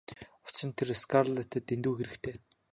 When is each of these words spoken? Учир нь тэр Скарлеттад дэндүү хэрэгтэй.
Учир 0.47 0.65
нь 0.67 0.75
тэр 0.77 0.87
Скарлеттад 1.01 1.63
дэндүү 1.69 1.93
хэрэгтэй. 1.97 2.35